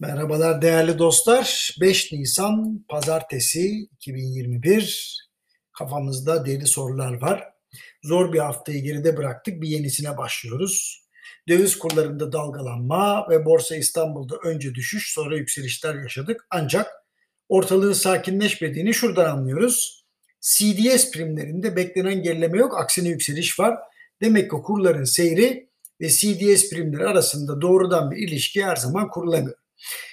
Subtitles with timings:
[0.00, 1.76] Merhabalar değerli dostlar.
[1.80, 5.18] 5 Nisan Pazartesi 2021.
[5.72, 7.44] Kafamızda deli sorular var.
[8.02, 9.62] Zor bir haftayı geride bıraktık.
[9.62, 11.04] Bir yenisine başlıyoruz.
[11.48, 16.46] Döviz kurlarında dalgalanma ve Borsa İstanbul'da önce düşüş sonra yükselişler yaşadık.
[16.50, 16.86] Ancak
[17.48, 20.04] ortalığın sakinleşmediğini şuradan anlıyoruz.
[20.40, 22.78] CDS primlerinde beklenen gerileme yok.
[22.78, 23.78] Aksine yükseliş var.
[24.22, 25.68] Demek ki kurların seyri
[26.00, 29.63] ve CDS primleri arasında doğrudan bir ilişki her zaman kurulamıyor.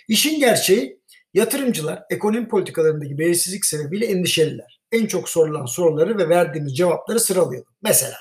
[0.08, 1.02] İşin gerçeği
[1.34, 4.82] yatırımcılar ekonomi politikalarındaki belirsizlik sebebiyle endişeliler.
[4.92, 7.74] En çok sorulan soruları ve verdiğimiz cevapları sıralayalım.
[7.82, 8.18] Mesela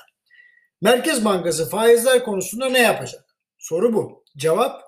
[0.81, 3.25] Merkez Bankası faizler konusunda ne yapacak?
[3.57, 4.23] Soru bu.
[4.37, 4.81] Cevap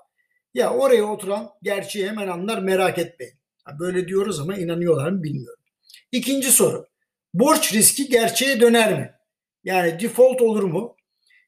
[0.54, 3.34] ya oraya oturan gerçeği hemen anlar merak etmeyin.
[3.78, 5.64] Böyle diyoruz ama inanıyorlar mı bilmiyorum.
[6.12, 6.86] İkinci soru.
[7.34, 9.14] Borç riski gerçeğe döner mi?
[9.64, 10.96] Yani default olur mu?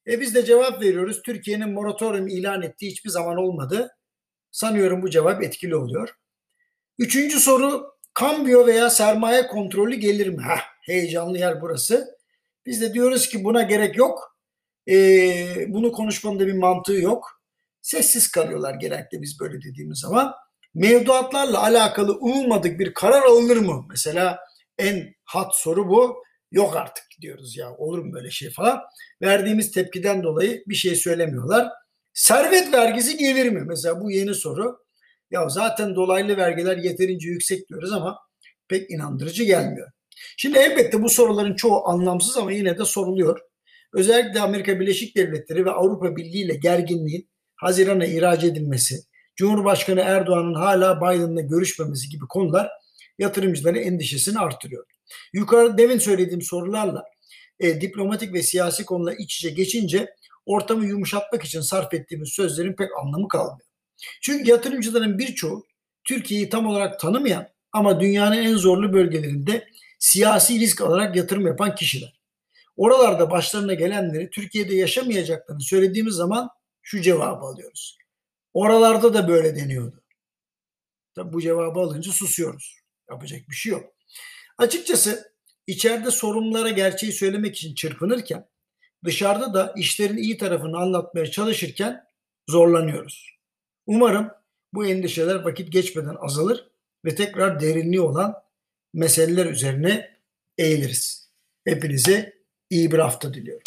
[0.07, 1.23] E biz de cevap veriyoruz.
[1.23, 3.96] Türkiye'nin moratorium ilan ettiği hiçbir zaman olmadı.
[4.57, 6.09] Sanıyorum bu cevap etkili oluyor.
[6.99, 10.43] Üçüncü soru kambiyo veya sermaye kontrolü gelir mi?
[10.43, 12.17] Heh, heyecanlı yer burası.
[12.67, 14.39] Biz de diyoruz ki buna gerek yok.
[14.89, 17.43] Ee, bunu konuşmanın da bir mantığı yok.
[17.83, 20.35] Sessiz kalıyorlar genellikle biz böyle dediğimiz zaman.
[20.75, 23.87] Mevduatlarla alakalı umulmadık bir karar alınır mı?
[23.91, 24.39] Mesela
[24.79, 26.23] en hat soru bu.
[26.51, 28.83] Yok artık diyoruz ya olur mu böyle şey falan.
[29.23, 31.69] Verdiğimiz tepkiden dolayı bir şey söylemiyorlar.
[32.17, 33.63] Servet vergisi gelir mi?
[33.67, 34.79] Mesela bu yeni soru.
[35.31, 38.19] Ya zaten dolaylı vergiler yeterince yüksek diyoruz ama
[38.69, 39.91] pek inandırıcı gelmiyor.
[40.37, 43.41] Şimdi elbette bu soruların çoğu anlamsız ama yine de soruluyor.
[43.93, 49.01] Özellikle Amerika Birleşik Devletleri ve Avrupa Birliği ile gerginliğin Haziran'a ihraç edilmesi,
[49.37, 52.71] Cumhurbaşkanı Erdoğan'ın hala Biden'la görüşmemesi gibi konular
[53.19, 54.85] yatırımcıların endişesini artırıyor.
[55.33, 57.05] Yukarı demin söylediğim sorularla
[57.61, 60.15] e, diplomatik ve siyasi konular iç içe geçince
[60.47, 63.69] ortamı yumuşatmak için sarf ettiğimiz sözlerin pek anlamı kalmıyor.
[64.23, 65.67] Çünkü yatırımcıların birçoğu
[66.05, 69.69] Türkiye'yi tam olarak tanımayan ama dünyanın en zorlu bölgelerinde
[69.99, 72.21] siyasi risk alarak yatırım yapan kişiler.
[72.77, 76.51] Oralarda başlarına gelenleri Türkiye'de yaşamayacaklarını söylediğimiz zaman
[76.83, 77.99] şu cevabı alıyoruz.
[78.55, 80.03] Oralarda da böyle deniyordu.
[81.15, 82.77] Tabi bu cevabı alınca susuyoruz.
[83.11, 83.95] Yapacak bir şey yok.
[84.59, 85.36] Açıkçası
[85.67, 88.49] içeride sorumlulara gerçeği söylemek için çırpınırken
[89.05, 92.05] dışarıda da işlerin iyi tarafını anlatmaya çalışırken
[92.49, 93.37] zorlanıyoruz.
[93.87, 94.31] Umarım
[94.75, 96.69] bu endişeler vakit geçmeden azalır
[97.05, 98.35] ve tekrar derinliği olan
[98.95, 100.17] meseleler üzerine
[100.59, 101.31] eğiliriz.
[101.65, 102.37] Hepinize
[102.71, 103.63] iyi bir hafta diliyorum.